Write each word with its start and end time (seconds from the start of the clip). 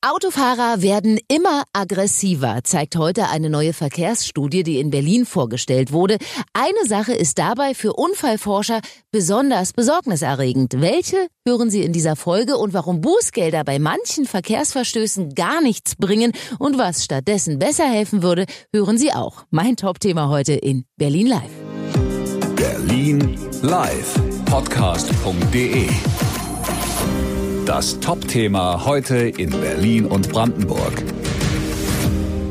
Autofahrer 0.00 0.80
werden 0.80 1.18
immer 1.26 1.64
aggressiver, 1.72 2.60
zeigt 2.62 2.94
heute 2.94 3.30
eine 3.30 3.50
neue 3.50 3.72
Verkehrsstudie, 3.72 4.62
die 4.62 4.78
in 4.78 4.90
Berlin 4.90 5.26
vorgestellt 5.26 5.90
wurde. 5.90 6.18
Eine 6.52 6.86
Sache 6.86 7.14
ist 7.14 7.36
dabei 7.38 7.74
für 7.74 7.94
Unfallforscher 7.94 8.80
besonders 9.10 9.72
besorgniserregend. 9.72 10.80
Welche 10.80 11.26
hören 11.44 11.68
Sie 11.68 11.82
in 11.82 11.92
dieser 11.92 12.14
Folge 12.14 12.58
und 12.58 12.74
warum 12.74 13.00
Bußgelder 13.00 13.64
bei 13.64 13.80
manchen 13.80 14.24
Verkehrsverstößen 14.24 15.34
gar 15.34 15.60
nichts 15.60 15.96
bringen 15.96 16.30
und 16.60 16.78
was 16.78 17.02
stattdessen 17.02 17.58
besser 17.58 17.90
helfen 17.90 18.22
würde, 18.22 18.46
hören 18.72 18.98
Sie 18.98 19.12
auch. 19.12 19.46
Mein 19.50 19.74
Top-Thema 19.74 20.28
heute 20.28 20.52
in 20.52 20.84
Berlin 20.96 21.26
Live. 21.26 21.50
Berlin 22.54 23.36
Live 23.62 24.14
Podcast.de 24.44 25.88
das 27.68 28.00
Top-Thema 28.00 28.86
heute 28.86 29.16
in 29.16 29.50
Berlin 29.50 30.06
und 30.06 30.30
Brandenburg. 30.30 31.04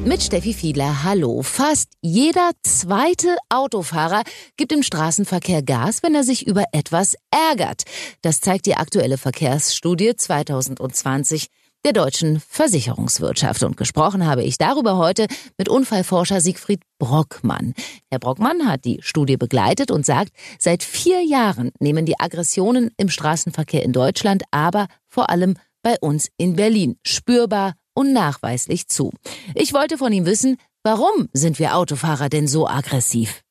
Mit 0.05 0.21
Steffi 0.21 0.53
Fiedler, 0.53 1.03
hallo. 1.03 1.41
Fast 1.41 1.89
jeder 2.01 2.51
zweite 2.61 3.35
Autofahrer 3.49 4.21
gibt 4.57 4.71
im 4.71 4.83
Straßenverkehr 4.83 5.63
Gas, 5.63 6.03
wenn 6.03 6.13
er 6.13 6.23
sich 6.23 6.45
über 6.45 6.65
etwas 6.71 7.15
ärgert. 7.31 7.85
Das 8.21 8.41
zeigt 8.41 8.67
die 8.67 8.75
aktuelle 8.75 9.17
Verkehrsstudie 9.17 10.15
2020 10.15 11.47
der 11.87 11.93
deutschen 11.93 12.41
Versicherungswirtschaft. 12.41 13.63
Und 13.63 13.77
gesprochen 13.77 14.25
habe 14.25 14.43
ich 14.43 14.57
darüber 14.57 14.97
heute 14.97 15.25
mit 15.57 15.69
Unfallforscher 15.69 16.41
Siegfried 16.41 16.81
Brockmann. 16.99 17.73
Herr 18.11 18.19
Brockmann 18.19 18.67
hat 18.67 18.83
die 18.83 18.99
Studie 19.01 19.37
begleitet 19.37 19.89
und 19.89 20.05
sagt, 20.05 20.33
seit 20.59 20.83
vier 20.83 21.23
Jahren 21.23 21.71
nehmen 21.79 22.05
die 22.05 22.19
Aggressionen 22.19 22.91
im 22.97 23.07
Straßenverkehr 23.07 23.83
in 23.83 23.93
Deutschland, 23.93 24.43
aber 24.51 24.87
vor 25.07 25.29
allem 25.29 25.55
bei 25.81 25.95
uns 26.01 26.27
in 26.35 26.57
Berlin 26.57 26.97
spürbar 27.03 27.75
und 27.93 28.11
nachweislich 28.11 28.89
zu. 28.89 29.13
Ich 29.55 29.73
wollte 29.73 29.97
von 29.97 30.11
ihm 30.11 30.25
wissen, 30.25 30.57
warum 30.83 31.29
sind 31.31 31.57
wir 31.57 31.77
Autofahrer 31.77 32.27
denn 32.27 32.49
so 32.49 32.67
aggressiv? 32.67 33.43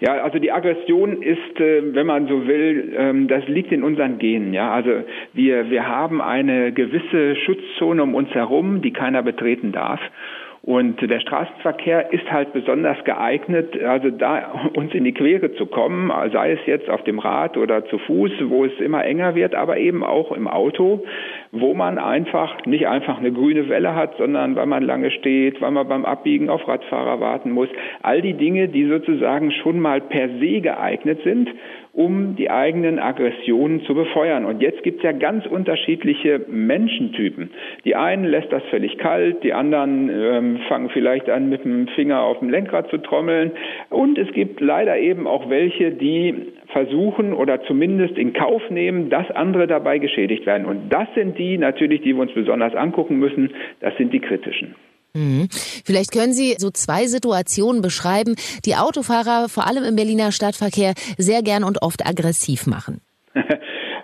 Ja, 0.00 0.22
also 0.22 0.38
die 0.38 0.50
Aggression 0.50 1.22
ist, 1.22 1.60
äh, 1.60 1.94
wenn 1.94 2.06
man 2.06 2.26
so 2.26 2.46
will, 2.46 2.94
ähm, 2.96 3.28
das 3.28 3.46
liegt 3.48 3.70
in 3.70 3.82
unseren 3.84 4.18
Genen. 4.18 4.54
Ja, 4.54 4.72
also 4.72 5.04
wir 5.34 5.70
wir 5.70 5.86
haben 5.86 6.22
eine 6.22 6.72
gewisse 6.72 7.36
Schutzzone 7.36 8.02
um 8.02 8.14
uns 8.14 8.30
herum, 8.30 8.80
die 8.80 8.92
keiner 8.92 9.22
betreten 9.22 9.72
darf. 9.72 10.00
Und 10.62 11.00
der 11.00 11.20
Straßenverkehr 11.20 12.12
ist 12.12 12.30
halt 12.30 12.52
besonders 12.52 13.02
geeignet, 13.04 13.82
also 13.82 14.10
da 14.10 14.52
uns 14.74 14.92
in 14.92 15.04
die 15.04 15.14
Quere 15.14 15.54
zu 15.54 15.64
kommen, 15.64 16.12
sei 16.32 16.52
es 16.52 16.58
jetzt 16.66 16.90
auf 16.90 17.02
dem 17.04 17.18
Rad 17.18 17.56
oder 17.56 17.86
zu 17.86 17.96
Fuß, 17.96 18.30
wo 18.44 18.66
es 18.66 18.78
immer 18.78 19.02
enger 19.02 19.34
wird, 19.34 19.54
aber 19.54 19.78
eben 19.78 20.04
auch 20.04 20.32
im 20.32 20.46
Auto, 20.46 21.02
wo 21.50 21.72
man 21.72 21.98
einfach 21.98 22.66
nicht 22.66 22.86
einfach 22.86 23.18
eine 23.18 23.32
grüne 23.32 23.70
Welle 23.70 23.94
hat, 23.94 24.18
sondern 24.18 24.54
weil 24.54 24.66
man 24.66 24.82
lange 24.82 25.10
steht, 25.10 25.62
weil 25.62 25.70
man 25.70 25.88
beim 25.88 26.04
Abbiegen 26.04 26.50
auf 26.50 26.68
Radfahrer 26.68 27.20
warten 27.20 27.52
muss. 27.52 27.70
All 28.02 28.20
die 28.20 28.34
Dinge, 28.34 28.68
die 28.68 28.86
sozusagen 28.86 29.52
schon 29.52 29.80
mal 29.80 30.02
per 30.02 30.28
se 30.40 30.60
geeignet 30.60 31.20
sind, 31.24 31.48
um 31.92 32.36
die 32.36 32.50
eigenen 32.50 32.98
Aggressionen 32.98 33.82
zu 33.82 33.94
befeuern. 33.94 34.44
Und 34.44 34.62
jetzt 34.62 34.82
gibt 34.82 34.98
es 34.98 35.02
ja 35.02 35.12
ganz 35.12 35.46
unterschiedliche 35.46 36.40
Menschentypen. 36.48 37.50
Die 37.84 37.96
einen 37.96 38.24
lässt 38.24 38.52
das 38.52 38.62
völlig 38.70 38.98
kalt, 38.98 39.42
die 39.42 39.52
anderen 39.52 40.08
ähm, 40.08 40.60
fangen 40.68 40.90
vielleicht 40.90 41.28
an, 41.28 41.48
mit 41.48 41.64
dem 41.64 41.88
Finger 41.88 42.22
auf 42.22 42.38
dem 42.38 42.50
Lenkrad 42.50 42.88
zu 42.90 42.98
trommeln. 42.98 43.52
Und 43.88 44.18
es 44.18 44.32
gibt 44.32 44.60
leider 44.60 44.98
eben 44.98 45.26
auch 45.26 45.50
welche, 45.50 45.90
die 45.90 46.34
versuchen 46.68 47.32
oder 47.32 47.62
zumindest 47.64 48.16
in 48.16 48.32
Kauf 48.32 48.62
nehmen, 48.70 49.10
dass 49.10 49.30
andere 49.32 49.66
dabei 49.66 49.98
geschädigt 49.98 50.46
werden. 50.46 50.66
Und 50.66 50.90
das 50.90 51.08
sind 51.14 51.38
die 51.38 51.58
natürlich, 51.58 52.02
die 52.02 52.14
wir 52.14 52.22
uns 52.22 52.32
besonders 52.32 52.74
angucken 52.74 53.18
müssen. 53.18 53.52
Das 53.80 53.96
sind 53.96 54.12
die 54.12 54.20
kritischen. 54.20 54.74
Mhm. 55.14 55.48
Vielleicht 55.84 56.12
können 56.12 56.32
Sie 56.32 56.54
so 56.58 56.70
zwei 56.70 57.06
Situationen 57.06 57.82
beschreiben, 57.82 58.36
die 58.64 58.76
Autofahrer 58.76 59.48
vor 59.48 59.66
allem 59.66 59.84
im 59.84 59.96
Berliner 59.96 60.32
Stadtverkehr 60.32 60.94
sehr 61.18 61.42
gern 61.42 61.64
und 61.64 61.82
oft 61.82 62.06
aggressiv 62.06 62.66
machen. 62.66 63.00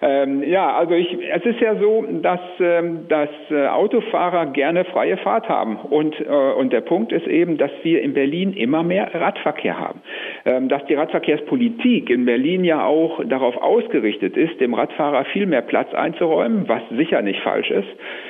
Ähm, 0.02 0.42
ja, 0.42 0.76
also 0.76 0.94
ich, 0.94 1.08
es 1.34 1.44
ist 1.44 1.60
ja 1.60 1.74
so, 1.76 2.04
dass, 2.22 2.40
ähm, 2.60 3.08
dass 3.08 3.28
äh, 3.50 3.66
Autofahrer 3.66 4.46
gerne 4.46 4.84
freie 4.84 5.16
Fahrt 5.16 5.48
haben. 5.48 5.76
Und, 5.76 6.14
äh, 6.20 6.52
und 6.52 6.72
der 6.72 6.82
Punkt 6.82 7.12
ist 7.12 7.26
eben, 7.26 7.58
dass 7.58 7.70
wir 7.82 8.02
in 8.02 8.14
Berlin 8.14 8.52
immer 8.52 8.82
mehr 8.82 9.12
Radverkehr 9.14 9.78
haben. 9.78 10.02
Ähm, 10.46 10.68
dass 10.68 10.84
die 10.86 10.94
Radverkehrspolitik 10.94 12.08
in 12.08 12.24
Berlin 12.24 12.62
ja 12.62 12.84
auch 12.84 13.20
darauf 13.24 13.56
ausgerichtet 13.56 14.36
ist, 14.36 14.60
dem 14.60 14.74
Radfahrer 14.74 15.24
viel 15.24 15.44
mehr 15.44 15.60
Platz 15.60 15.92
einzuräumen, 15.92 16.68
was 16.68 16.82
sicher 16.90 17.20
nicht 17.20 17.40
falsch 17.40 17.72
ist. 17.72 17.88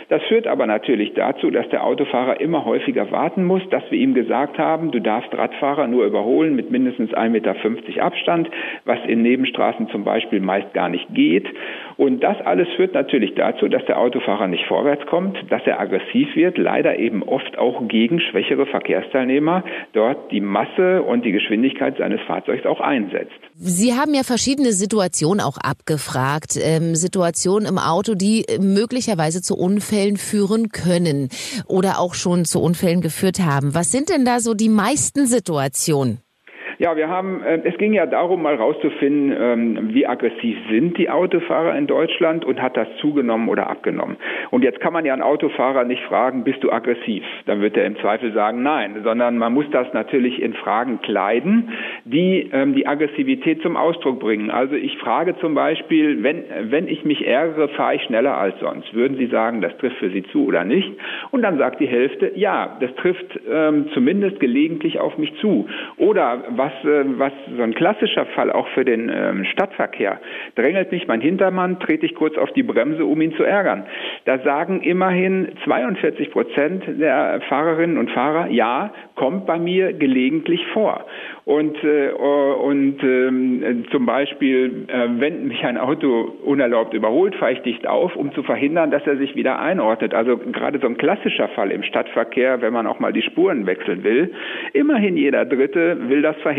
Das 0.08 0.22
führt 0.22 0.46
aber 0.46 0.66
natürlich 0.66 1.12
dazu, 1.12 1.50
dass 1.50 1.68
der 1.68 1.84
Autofahrer 1.84 2.40
immer 2.40 2.64
häufiger 2.64 3.10
warten 3.10 3.44
muss, 3.44 3.60
dass 3.68 3.82
wir 3.90 3.98
ihm 3.98 4.14
gesagt 4.14 4.56
haben, 4.56 4.92
du 4.92 5.00
darfst 5.00 5.36
Radfahrer 5.36 5.88
nur 5.88 6.06
überholen 6.06 6.56
mit 6.56 6.70
mindestens 6.70 7.12
1,50 7.12 7.28
Meter 7.28 8.02
Abstand, 8.02 8.48
was 8.86 8.98
in 9.06 9.20
Nebenstraßen 9.20 9.88
zum 9.88 10.04
Beispiel 10.04 10.40
meist 10.40 10.72
gar 10.72 10.88
nicht 10.88 11.12
geht. 11.12 11.46
Und 11.96 12.20
das 12.20 12.36
alles 12.44 12.68
führt 12.76 12.92
natürlich 12.92 13.34
dazu, 13.34 13.68
dass 13.68 13.84
der 13.86 13.98
Autofahrer 13.98 14.48
nicht 14.48 14.66
vorwärts 14.66 15.06
kommt, 15.06 15.38
dass 15.50 15.62
er 15.66 15.80
aggressiv 15.80 16.28
wird, 16.34 16.58
leider 16.58 16.98
eben 16.98 17.22
oft 17.22 17.56
auch 17.58 17.88
gegen 17.88 18.20
schwächere 18.20 18.66
Verkehrsteilnehmer 18.66 19.64
dort 19.94 20.30
die 20.30 20.42
Masse 20.42 21.02
und 21.02 21.24
die 21.24 21.32
Geschwindigkeit 21.32 21.96
seines 21.96 22.20
Fahrzeugs 22.26 22.66
auch 22.66 22.80
einsetzt. 22.80 23.32
Sie 23.54 23.94
haben 23.94 24.12
ja 24.12 24.24
verschiedene 24.24 24.72
Situationen 24.72 25.40
auch 25.40 25.56
abgefragt, 25.56 26.58
ähm, 26.62 26.94
Situationen 26.94 27.66
im 27.66 27.78
Auto, 27.78 28.14
die 28.14 28.44
möglicherweise 28.60 29.40
zu 29.40 29.56
Unfällen 29.56 30.18
führen 30.18 30.68
können 30.68 31.30
oder 31.66 31.98
auch 31.98 32.12
schon 32.12 32.44
zu 32.44 32.60
Unfällen 32.60 33.00
geführt 33.00 33.40
haben. 33.40 33.74
Was 33.74 33.90
sind 33.90 34.10
denn 34.10 34.26
da 34.26 34.40
so 34.40 34.52
die 34.52 34.68
meisten 34.68 35.26
Situationen? 35.26 36.25
Ja, 36.78 36.94
wir 36.96 37.08
haben, 37.08 37.42
äh, 37.42 37.60
es 37.64 37.78
ging 37.78 37.94
ja 37.94 38.04
darum, 38.04 38.42
mal 38.42 38.54
rauszufinden, 38.54 39.34
ähm, 39.38 39.94
wie 39.94 40.06
aggressiv 40.06 40.58
sind 40.70 40.98
die 40.98 41.08
Autofahrer 41.08 41.76
in 41.76 41.86
Deutschland 41.86 42.44
und 42.44 42.60
hat 42.60 42.76
das 42.76 42.88
zugenommen 43.00 43.48
oder 43.48 43.70
abgenommen. 43.70 44.16
Und 44.50 44.62
jetzt 44.62 44.80
kann 44.80 44.92
man 44.92 45.04
ja 45.06 45.14
einen 45.14 45.22
Autofahrer 45.22 45.84
nicht 45.84 46.02
fragen, 46.04 46.44
bist 46.44 46.62
du 46.62 46.70
aggressiv? 46.70 47.24
Dann 47.46 47.62
wird 47.62 47.76
er 47.76 47.86
im 47.86 47.96
Zweifel 47.96 48.32
sagen, 48.32 48.62
nein, 48.62 49.00
sondern 49.04 49.38
man 49.38 49.54
muss 49.54 49.64
das 49.70 49.90
natürlich 49.94 50.42
in 50.42 50.52
Fragen 50.52 51.00
kleiden, 51.00 51.70
die 52.04 52.50
ähm, 52.52 52.74
die 52.74 52.86
Aggressivität 52.86 53.62
zum 53.62 53.76
Ausdruck 53.76 54.20
bringen. 54.20 54.50
Also 54.50 54.74
ich 54.74 54.98
frage 54.98 55.36
zum 55.38 55.54
Beispiel, 55.54 56.22
wenn, 56.22 56.44
wenn 56.70 56.88
ich 56.88 57.04
mich 57.04 57.26
ärgere, 57.26 57.68
fahre 57.68 57.94
ich 57.94 58.02
schneller 58.02 58.36
als 58.36 58.58
sonst. 58.60 58.92
Würden 58.92 59.16
Sie 59.16 59.26
sagen, 59.26 59.62
das 59.62 59.76
trifft 59.78 59.96
für 59.96 60.10
Sie 60.10 60.24
zu 60.24 60.46
oder 60.46 60.64
nicht? 60.64 60.92
Und 61.30 61.42
dann 61.42 61.56
sagt 61.56 61.80
die 61.80 61.88
Hälfte, 61.88 62.32
ja, 62.34 62.76
das 62.80 62.94
trifft 62.96 63.40
ähm, 63.50 63.86
zumindest 63.94 64.40
gelegentlich 64.40 65.00
auf 65.00 65.16
mich 65.16 65.32
zu. 65.40 65.66
Oder 65.96 66.44
was 66.50 66.65
was, 66.66 66.84
äh, 66.84 67.04
was 67.18 67.32
so 67.56 67.62
ein 67.62 67.74
klassischer 67.74 68.26
Fall 68.26 68.50
auch 68.50 68.66
für 68.68 68.84
den 68.84 69.10
ähm, 69.12 69.44
Stadtverkehr. 69.44 70.20
Drängelt 70.54 70.90
mich 70.92 71.06
mein 71.06 71.20
Hintermann, 71.20 71.78
trete 71.80 72.06
ich 72.06 72.14
kurz 72.14 72.36
auf 72.36 72.52
die 72.52 72.62
Bremse, 72.62 73.04
um 73.04 73.20
ihn 73.20 73.32
zu 73.34 73.44
ärgern. 73.44 73.84
Da 74.24 74.38
sagen 74.38 74.82
immerhin 74.82 75.48
42 75.64 76.30
Prozent 76.30 76.84
der 77.00 77.40
Fahrerinnen 77.48 77.98
und 77.98 78.10
Fahrer, 78.10 78.48
ja, 78.48 78.92
kommt 79.14 79.46
bei 79.46 79.58
mir 79.58 79.92
gelegentlich 79.92 80.66
vor. 80.72 81.06
Und, 81.44 81.76
äh, 81.84 82.10
und 82.10 83.02
ähm, 83.02 83.84
zum 83.92 84.04
Beispiel, 84.04 84.86
äh, 84.88 85.08
wenn 85.20 85.46
mich 85.46 85.64
ein 85.64 85.78
Auto 85.78 86.32
unerlaubt 86.44 86.92
überholt, 86.92 87.36
fahre 87.36 87.52
ich 87.52 87.60
dicht 87.60 87.86
auf, 87.86 88.16
um 88.16 88.32
zu 88.32 88.42
verhindern, 88.42 88.90
dass 88.90 89.06
er 89.06 89.16
sich 89.16 89.36
wieder 89.36 89.60
einordnet. 89.60 90.12
Also 90.12 90.36
gerade 90.36 90.80
so 90.80 90.88
ein 90.88 90.96
klassischer 90.96 91.48
Fall 91.48 91.70
im 91.70 91.84
Stadtverkehr, 91.84 92.60
wenn 92.60 92.72
man 92.72 92.86
auch 92.86 92.98
mal 92.98 93.12
die 93.12 93.22
Spuren 93.22 93.66
wechseln 93.66 94.02
will. 94.02 94.32
Immerhin 94.72 95.16
jeder 95.16 95.44
Dritte 95.44 96.08
will 96.08 96.22
das 96.22 96.36
verhindern. 96.38 96.55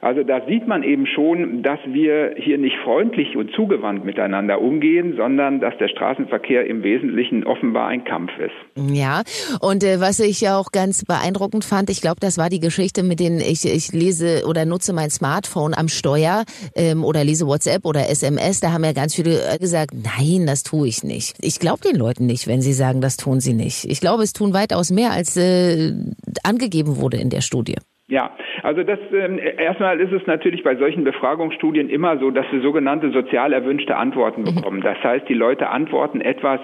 Also 0.00 0.22
da 0.22 0.40
sieht 0.46 0.66
man 0.66 0.82
eben 0.82 1.06
schon, 1.06 1.62
dass 1.62 1.78
wir 1.86 2.34
hier 2.36 2.58
nicht 2.58 2.76
freundlich 2.84 3.36
und 3.36 3.52
zugewandt 3.52 4.04
miteinander 4.04 4.60
umgehen, 4.60 5.14
sondern 5.16 5.60
dass 5.60 5.76
der 5.78 5.88
Straßenverkehr 5.88 6.66
im 6.66 6.82
Wesentlichen 6.82 7.44
offenbar 7.44 7.88
ein 7.88 8.04
Kampf 8.04 8.30
ist. 8.38 8.92
Ja, 8.94 9.22
und 9.60 9.84
äh, 9.84 10.00
was 10.00 10.20
ich 10.20 10.48
auch 10.48 10.72
ganz 10.72 11.04
beeindruckend 11.04 11.64
fand, 11.64 11.90
ich 11.90 12.00
glaube, 12.00 12.20
das 12.20 12.38
war 12.38 12.48
die 12.48 12.60
Geschichte 12.60 13.02
mit 13.02 13.20
den, 13.20 13.38
ich, 13.38 13.64
ich 13.64 13.92
lese 13.92 14.14
lese 14.24 14.46
oder 14.46 14.64
nutze 14.64 14.92
mein 14.92 15.10
Smartphone 15.10 15.74
am 15.74 15.88
Steuer 15.88 16.44
ähm, 16.74 17.04
oder 17.04 17.24
lese 17.24 17.46
WhatsApp 17.46 17.84
oder 17.84 18.08
SMS, 18.08 18.60
da 18.60 18.72
haben 18.72 18.84
ja 18.84 18.92
ganz 18.92 19.14
viele 19.14 19.40
äh, 19.48 19.58
gesagt, 19.58 19.92
nein, 19.94 20.46
das 20.46 20.62
tue 20.62 20.88
ich 20.88 21.02
nicht. 21.02 21.36
Ich 21.40 21.60
glaube 21.60 21.80
den 21.80 21.96
Leuten 21.96 22.26
nicht, 22.26 22.46
wenn 22.46 22.62
sie 22.62 22.72
sagen, 22.72 23.00
das 23.00 23.16
tun 23.16 23.40
sie 23.40 23.54
nicht. 23.54 23.84
Ich 23.84 24.00
glaube, 24.00 24.22
es 24.22 24.32
tun 24.32 24.54
weitaus 24.54 24.90
mehr, 24.90 25.12
als 25.12 25.36
äh, 25.36 25.92
angegeben 26.42 26.96
wurde 26.98 27.16
in 27.16 27.30
der 27.30 27.40
Studie. 27.40 27.76
Ja, 28.06 28.36
Also 28.64 28.82
das 28.82 28.98
ähm, 29.12 29.38
erstmal 29.58 30.00
ist 30.00 30.10
es 30.10 30.26
natürlich 30.26 30.62
bei 30.62 30.74
solchen 30.76 31.04
Befragungsstudien 31.04 31.90
immer 31.90 32.16
so, 32.16 32.30
dass 32.30 32.46
wir 32.50 32.62
sogenannte 32.62 33.10
sozial 33.10 33.52
erwünschte 33.52 33.94
Antworten 33.94 34.40
mhm. 34.40 34.54
bekommen. 34.54 34.80
Das 34.80 34.96
heißt, 35.04 35.28
die 35.28 35.34
Leute 35.34 35.68
antworten 35.68 36.22
etwas, 36.22 36.60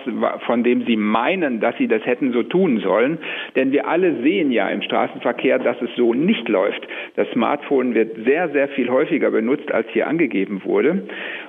von 0.46 0.64
dem 0.64 0.86
sie 0.86 0.96
meinen, 0.96 1.60
dass 1.60 1.76
sie 1.76 1.88
das 1.88 2.04
hätten 2.06 2.32
so 2.32 2.42
tun 2.42 2.80
sollen. 2.80 3.18
Denn 3.54 3.70
wir 3.72 3.86
alle 3.86 4.22
sehen 4.22 4.50
ja 4.50 4.70
im 4.70 4.80
Straßenverkehr, 4.80 5.58
dass 5.58 5.76
es 5.82 5.90
so 5.94 6.14
nicht 6.14 6.48
läuft. 6.48 6.88
Das 7.16 7.28
Smartphone 7.32 7.94
wird 7.94 8.16
sehr, 8.24 8.48
sehr 8.48 8.68
viel 8.68 8.88
häufiger 8.88 9.30
benutzt, 9.30 9.70
als 9.70 9.86
hier 9.92 10.06
angegeben 10.06 10.62
wurde. 10.64 11.02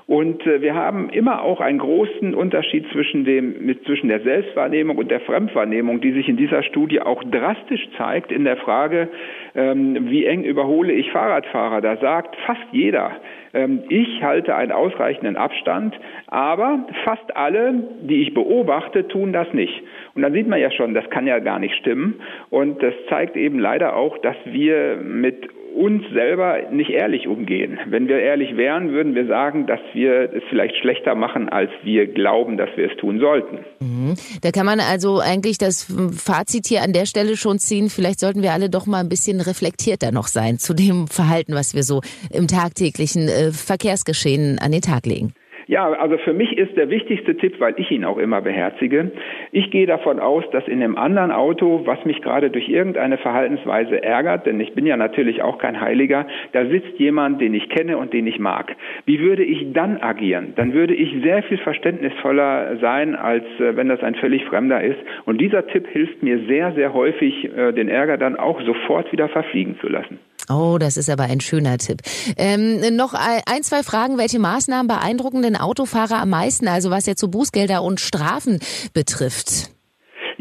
Und 0.06 0.46
äh, 0.46 0.62
wir 0.62 0.76
haben 0.76 1.10
immer 1.12 1.44
auch 1.44 1.62
einen 1.62 1.80
großen 1.80 2.36
Unterschied 2.36 2.86
zwischen 2.92 3.24
dem, 3.24 3.66
mit, 3.66 3.86
zwischen 3.86 4.10
der 4.10 4.20
Selbstwahrnehmung 4.20 4.98
und 4.98 5.10
der 5.10 5.22
Fremdwahrnehmung, 5.22 6.02
die 6.02 6.12
sich 6.12 6.28
in 6.28 6.36
dieser 6.36 6.62
Studie 6.64 7.02
auch 7.02 7.24
drastisch 7.24 7.88
zeigt 7.98 8.34
in 8.34 8.44
der 8.44 8.58
Frage, 8.58 9.08
ähm, 9.56 10.10
wie 10.10 10.26
eng 10.26 10.41
überhole 10.44 10.94
ich 10.94 11.12
Fahrradfahrer. 11.12 11.82
Da 11.82 11.98
sagt 11.98 12.36
fast 12.46 12.62
jeder, 12.72 13.12
ähm, 13.54 13.84
ich 13.90 14.24
halte 14.24 14.56
einen 14.56 14.72
ausreichenden 14.72 15.36
Abstand, 15.36 16.00
aber 16.28 16.86
fast 17.04 17.36
alle, 17.36 17.74
die 18.02 18.22
ich 18.22 18.34
beobachte, 18.34 19.08
tun 19.08 19.34
das 19.34 19.52
nicht. 19.54 19.84
Und 20.16 20.22
dann 20.22 20.34
sieht 20.34 20.48
man 20.48 20.60
ja 20.60 20.72
schon, 20.72 20.94
das 20.94 21.10
kann 21.10 21.28
ja 21.28 21.40
gar 21.40 21.60
nicht 21.60 21.76
stimmen. 21.76 22.22
Und 22.50 22.82
das 22.82 22.94
zeigt 23.10 23.36
eben 23.36 23.60
leider 23.60 23.96
auch, 23.96 24.18
dass 24.20 24.38
wir 24.46 24.98
mit 24.98 25.50
uns 25.76 26.04
selber 26.14 26.70
nicht 26.72 26.90
ehrlich 26.90 27.28
umgehen. 27.28 27.80
Wenn 27.88 28.08
wir 28.08 28.20
ehrlich 28.20 28.58
wären, 28.58 28.92
würden 28.92 29.16
wir 29.16 29.28
sagen, 29.28 29.68
dass 29.68 29.80
wir 29.94 30.34
es 30.34 30.44
vielleicht 30.50 30.76
schlechter 30.78 31.16
machen, 31.16 31.50
als 31.50 31.70
wir 31.84 32.08
glauben, 32.08 32.58
dass 32.58 32.70
wir 32.76 32.92
es 32.92 32.98
tun 32.98 33.20
sollten. 33.20 33.60
Mhm. 33.80 34.16
Da 34.42 34.52
kann 34.52 34.66
man 34.66 34.80
also 34.80 35.20
eigentlich 35.20 35.58
das 35.58 35.88
Fazit 36.16 36.68
hier 36.68 36.82
an 36.82 36.94
der 36.94 37.06
Stelle 37.06 37.38
schon 37.38 37.60
ziehen. 37.60 37.90
Vielleicht 37.90 38.20
sollten 38.20 38.42
wir 38.42 38.52
alle 38.52 38.70
doch 38.70 38.86
mal 38.86 39.00
ein 39.00 39.10
bisschen 39.10 39.42
reflektierter 39.42 40.12
noch 40.12 40.28
sein 40.28 40.60
zu 40.60 40.74
dem 40.74 41.08
Verhalten, 41.08 41.54
was 41.54 41.74
wir 41.74 41.84
so 41.84 42.02
im 42.32 42.48
tagtäglichen 42.48 43.28
äh, 43.28 43.52
Verkehrsgeschehen 43.52 44.60
an 44.60 44.72
den 44.72 44.82
Tag 44.82 45.06
legen. 45.06 45.34
Ja, 45.72 45.90
also 45.90 46.18
für 46.18 46.34
mich 46.34 46.58
ist 46.58 46.76
der 46.76 46.90
wichtigste 46.90 47.38
Tipp, 47.38 47.62
weil 47.62 47.76
ich 47.78 47.90
ihn 47.92 48.04
auch 48.04 48.18
immer 48.18 48.42
beherzige, 48.42 49.10
ich 49.54 49.72
gehe 49.72 49.86
davon 49.86 50.20
aus, 50.20 50.44
dass 50.52 50.68
in 50.68 50.84
einem 50.84 50.98
anderen 50.98 51.32
Auto, 51.32 51.84
was 51.86 52.04
mich 52.04 52.22
gerade 52.22 52.50
durch 52.50 52.68
irgendeine 52.68 53.18
Verhaltensweise 53.18 54.04
ärgert, 54.04 54.46
denn 54.46 54.60
ich 54.60 54.74
bin 54.74 54.86
ja 54.86 54.98
natürlich 54.98 55.42
auch 55.42 55.60
kein 55.60 55.80
Heiliger, 55.80 56.28
da 56.52 56.66
sitzt 56.66 57.00
jemand, 57.00 57.40
den 57.40 57.54
ich 57.54 57.70
kenne 57.70 57.98
und 57.98 58.12
den 58.12 58.28
ich 58.28 58.38
mag. 58.38 58.76
Wie 59.06 59.22
würde 59.22 59.46
ich 59.46 59.72
dann 59.72 60.02
agieren? 60.02 60.52
Dann 60.58 60.74
würde 60.74 60.94
ich 60.94 61.24
sehr 61.24 61.42
viel 61.44 61.60
verständnisvoller 61.60 62.76
sein, 62.82 63.16
als 63.16 63.46
äh, 63.62 63.74
wenn 63.78 63.88
das 63.88 64.04
ein 64.04 64.16
völlig 64.16 64.44
Fremder 64.44 64.84
ist. 64.84 65.00
Und 65.24 65.40
dieser 65.40 65.68
Tipp 65.68 65.88
hilft 65.88 66.22
mir 66.22 66.40
sehr, 66.50 66.74
sehr 66.74 66.94
häufig, 66.94 67.46
äh, 67.46 67.72
den 67.72 67.88
Ärger 67.88 68.18
dann 68.18 68.36
auch 68.36 68.60
sofort 68.64 69.10
wieder 69.14 69.30
verfliegen 69.30 69.80
zu 69.80 69.88
lassen. 69.88 70.20
Oh, 70.52 70.78
das 70.78 70.98
ist 70.98 71.10
aber 71.10 71.24
ein 71.24 71.40
schöner 71.40 71.78
Tipp. 71.78 72.02
Ähm, 72.38 72.96
noch 72.96 73.14
ein, 73.14 73.64
zwei 73.64 73.84
Fragen. 73.84 74.18
Welche 74.18 74.40
Maßnahmen 74.40 74.88
beeindrucken 74.88 75.42
den 75.42 75.56
Autofahrer 75.56 76.20
am 76.20 76.30
meisten, 76.30 76.68
also 76.68 76.90
was 76.90 77.06
jetzt 77.06 77.22
so 77.22 77.28
Bußgelder 77.28 77.82
und 77.82 78.00
Strafen 78.00 78.60
betrifft? 78.94 79.72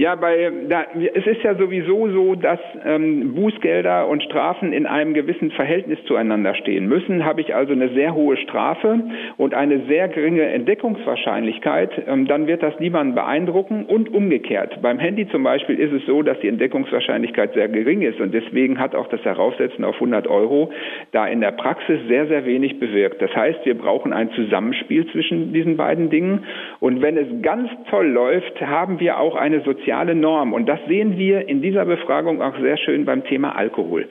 Ja, 0.01 0.15
bei, 0.15 0.51
da, 0.67 0.87
es 1.15 1.27
ist 1.27 1.43
ja 1.43 1.55
sowieso 1.57 2.09
so, 2.09 2.35
dass 2.35 2.59
ähm, 2.87 3.35
Bußgelder 3.35 4.09
und 4.09 4.23
Strafen 4.23 4.73
in 4.73 4.87
einem 4.87 5.13
gewissen 5.13 5.51
Verhältnis 5.51 5.99
zueinander 6.07 6.55
stehen 6.55 6.89
müssen. 6.89 7.27
Habe 7.27 7.43
ich 7.43 7.55
also 7.55 7.75
eine 7.75 7.91
sehr 7.91 8.15
hohe 8.15 8.39
Strafe 8.39 8.99
und 9.37 9.53
eine 9.53 9.81
sehr 9.89 10.09
geringe 10.09 10.41
Entdeckungswahrscheinlichkeit, 10.41 11.91
ähm, 12.09 12.27
dann 12.27 12.47
wird 12.47 12.63
das 12.63 12.81
niemanden 12.81 13.15
beeindrucken 13.15 13.85
und 13.85 14.09
umgekehrt. 14.09 14.81
Beim 14.81 14.99
Handy 14.99 15.29
zum 15.29 15.43
Beispiel 15.43 15.79
ist 15.79 15.93
es 15.93 16.07
so, 16.07 16.23
dass 16.23 16.41
die 16.41 16.49
Entdeckungswahrscheinlichkeit 16.49 17.53
sehr 17.53 17.69
gering 17.69 18.01
ist 18.01 18.21
und 18.21 18.33
deswegen 18.33 18.79
hat 18.79 18.95
auch 18.95 19.09
das 19.09 19.23
Heraufsetzen 19.23 19.85
auf 19.85 19.97
100 19.97 20.27
Euro 20.29 20.73
da 21.13 21.27
in 21.27 21.43
der 21.43 21.53
Praxis 21.53 22.01
sehr, 22.09 22.27
sehr 22.27 22.47
wenig 22.47 22.81
bewirkt. 22.81 23.21
Das 23.21 23.37
heißt, 23.37 23.67
wir 23.67 23.77
brauchen 23.77 24.15
ein 24.15 24.31
Zusammenspiel 24.31 25.07
zwischen 25.13 25.53
diesen 25.53 25.77
beiden 25.77 26.09
Dingen 26.09 26.47
und 26.79 27.03
wenn 27.03 27.19
es 27.19 27.43
ganz 27.43 27.69
toll 27.91 28.07
läuft, 28.07 28.63
haben 28.63 28.99
wir 28.99 29.21
auch 29.21 29.37
eine 29.37 29.61
soziale 29.61 29.90
soziale 29.91 30.15
Norm. 30.15 30.53
Und 30.53 30.69
das 30.69 30.79
sehen 30.87 31.19
wir 31.19 31.49
in 31.49 31.63
dieser 31.63 31.85
Befragung 31.85 32.41
auch 32.43 32.57
sehr 32.61 32.77
schön 32.77 33.05
beim 33.05 33.25
Thema 33.25 33.57
Alkohol. 33.57 34.09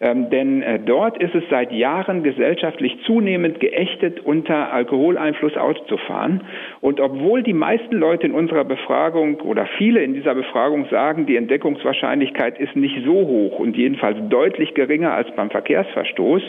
Ähm, 0.00 0.30
denn 0.30 0.62
äh, 0.62 0.78
dort 0.78 1.20
ist 1.20 1.34
es 1.34 1.42
seit 1.50 1.72
Jahren 1.72 2.22
gesellschaftlich 2.22 2.96
zunehmend 3.04 3.58
geächtet, 3.58 4.20
unter 4.24 4.72
Alkoholeinfluss 4.72 5.56
Auto 5.56 5.82
zu 5.86 5.96
fahren. 5.98 6.42
Und 6.80 7.00
obwohl 7.00 7.42
die 7.42 7.52
meisten 7.52 7.96
Leute 7.96 8.26
in 8.26 8.32
unserer 8.32 8.64
Befragung 8.64 9.40
oder 9.40 9.66
viele 9.76 10.00
in 10.02 10.14
dieser 10.14 10.34
Befragung 10.34 10.86
sagen, 10.88 11.26
die 11.26 11.36
Entdeckungswahrscheinlichkeit 11.36 12.58
ist 12.60 12.76
nicht 12.76 13.04
so 13.04 13.12
hoch 13.12 13.58
und 13.58 13.76
jedenfalls 13.76 14.16
deutlich 14.28 14.74
geringer 14.74 15.12
als 15.12 15.28
beim 15.34 15.50
Verkehrsverstoß, 15.50 16.42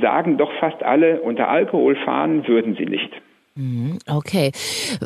sagen 0.00 0.36
doch 0.36 0.52
fast 0.60 0.82
alle, 0.82 1.22
unter 1.22 1.48
Alkohol 1.48 1.96
fahren 1.96 2.46
würden 2.46 2.76
sie 2.76 2.86
nicht. 2.86 3.10
Mhm, 3.56 3.98
okay. 4.08 4.52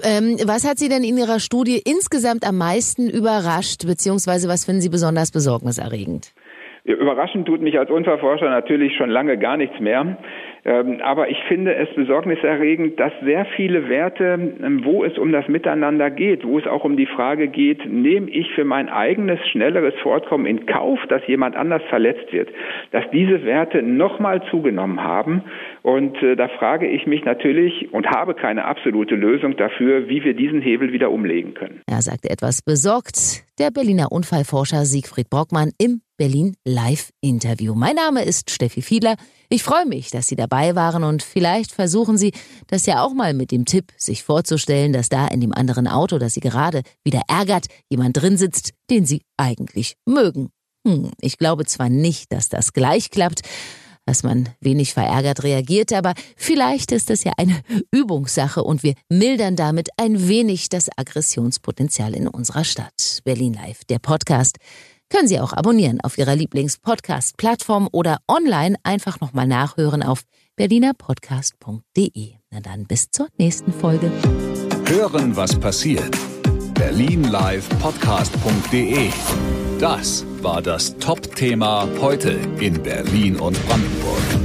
Ähm, 0.02 0.36
was 0.44 0.68
hat 0.68 0.78
Sie 0.78 0.88
denn 0.88 1.02
in 1.02 1.16
Ihrer 1.16 1.40
Studie 1.40 1.80
insgesamt 1.84 2.46
am 2.46 2.58
meisten 2.58 3.08
überrascht, 3.08 3.86
beziehungsweise 3.86 4.48
was 4.48 4.64
finden 4.64 4.80
Sie 4.80 4.90
besonders 4.90 5.32
besorgniserregend? 5.32 6.32
Überraschend 6.84 7.46
tut 7.46 7.62
mich 7.62 7.78
als 7.78 7.90
Unfallforscher 7.90 8.50
natürlich 8.50 8.94
schon 8.96 9.08
lange 9.08 9.38
gar 9.38 9.56
nichts 9.56 9.80
mehr. 9.80 10.18
Ähm, 10.64 11.00
aber 11.02 11.28
ich 11.28 11.36
finde 11.46 11.74
es 11.74 11.88
besorgniserregend, 11.94 12.98
dass 12.98 13.12
sehr 13.22 13.44
viele 13.56 13.88
Werte, 13.88 14.38
ähm, 14.62 14.84
wo 14.84 15.04
es 15.04 15.18
um 15.18 15.30
das 15.30 15.46
Miteinander 15.46 16.10
geht, 16.10 16.44
wo 16.44 16.58
es 16.58 16.66
auch 16.66 16.84
um 16.84 16.96
die 16.96 17.06
Frage 17.06 17.48
geht, 17.48 17.84
nehme 17.86 18.30
ich 18.30 18.50
für 18.54 18.64
mein 18.64 18.88
eigenes 18.88 19.38
schnelleres 19.50 19.94
Fortkommen 20.02 20.46
in 20.46 20.64
Kauf, 20.64 20.98
dass 21.08 21.26
jemand 21.26 21.54
anders 21.54 21.82
verletzt 21.90 22.32
wird, 22.32 22.48
dass 22.92 23.04
diese 23.12 23.44
Werte 23.44 23.82
nochmal 23.82 24.42
zugenommen 24.50 25.02
haben. 25.02 25.42
Und 25.82 26.22
äh, 26.22 26.34
da 26.34 26.48
frage 26.48 26.88
ich 26.88 27.06
mich 27.06 27.24
natürlich 27.24 27.92
und 27.92 28.06
habe 28.06 28.34
keine 28.34 28.64
absolute 28.64 29.16
Lösung 29.16 29.56
dafür, 29.56 30.08
wie 30.08 30.24
wir 30.24 30.34
diesen 30.34 30.62
Hebel 30.62 30.92
wieder 30.92 31.10
umlegen 31.10 31.52
können. 31.52 31.82
Er 31.86 32.00
sagte 32.00 32.30
etwas 32.30 32.62
besorgt 32.62 33.44
der 33.58 33.70
Berliner 33.70 34.10
Unfallforscher 34.10 34.84
Siegfried 34.84 35.28
Brockmann 35.28 35.70
im 35.78 36.00
Berlin 36.16 36.56
Live 36.64 37.10
Interview. 37.20 37.74
Mein 37.74 37.96
Name 37.96 38.22
ist 38.24 38.50
Steffi 38.50 38.82
Fiedler. 38.82 39.16
Ich 39.48 39.64
freue 39.64 39.86
mich, 39.86 40.10
dass 40.10 40.28
Sie 40.28 40.36
dabei 40.36 40.76
waren 40.76 41.02
und 41.02 41.22
vielleicht 41.22 41.72
versuchen 41.72 42.16
Sie 42.16 42.32
das 42.68 42.86
ja 42.86 43.02
auch 43.02 43.14
mal 43.14 43.34
mit 43.34 43.50
dem 43.50 43.64
Tipp, 43.64 43.92
sich 43.96 44.22
vorzustellen, 44.22 44.92
dass 44.92 45.08
da 45.08 45.26
in 45.26 45.40
dem 45.40 45.52
anderen 45.52 45.88
Auto, 45.88 46.18
das 46.18 46.34
Sie 46.34 46.40
gerade 46.40 46.82
wieder 47.02 47.22
ärgert, 47.26 47.66
jemand 47.88 48.16
drin 48.16 48.36
sitzt, 48.36 48.74
den 48.90 49.06
Sie 49.06 49.22
eigentlich 49.36 49.96
mögen. 50.06 50.50
Hm, 50.86 51.10
ich 51.20 51.36
glaube 51.36 51.64
zwar 51.64 51.88
nicht, 51.88 52.32
dass 52.32 52.48
das 52.48 52.72
gleich 52.72 53.10
klappt, 53.10 53.40
dass 54.06 54.22
man 54.22 54.50
wenig 54.60 54.92
verärgert 54.92 55.42
reagiert, 55.42 55.92
aber 55.92 56.14
vielleicht 56.36 56.92
ist 56.92 57.10
das 57.10 57.24
ja 57.24 57.32
eine 57.38 57.60
Übungssache 57.90 58.62
und 58.62 58.82
wir 58.82 58.94
mildern 59.08 59.56
damit 59.56 59.88
ein 59.96 60.28
wenig 60.28 60.68
das 60.68 60.90
Aggressionspotenzial 60.96 62.14
in 62.14 62.28
unserer 62.28 62.64
Stadt. 62.64 63.20
Berlin 63.24 63.54
Live, 63.54 63.84
der 63.84 63.98
Podcast. 63.98 64.58
Können 65.10 65.28
Sie 65.28 65.38
auch 65.40 65.52
abonnieren 65.52 66.00
auf 66.00 66.16
Ihrer 66.18 66.34
Lieblings-Podcast-Plattform 66.34 67.88
oder 67.92 68.18
online 68.28 68.76
einfach 68.82 69.20
nochmal 69.20 69.46
nachhören 69.46 70.02
auf 70.02 70.22
berlinerpodcast.de. 70.56 72.32
Na 72.50 72.60
dann 72.60 72.86
bis 72.86 73.10
zur 73.10 73.28
nächsten 73.38 73.72
Folge. 73.72 74.10
Hören, 74.86 75.36
was 75.36 75.58
passiert. 75.58 76.16
Berlinlivepodcast.de 76.74 79.10
Das 79.78 80.24
war 80.42 80.60
das 80.62 80.96
Top-Thema 80.98 81.88
heute 82.00 82.38
in 82.60 82.82
Berlin 82.82 83.36
und 83.36 83.56
Brandenburg. 83.66 84.43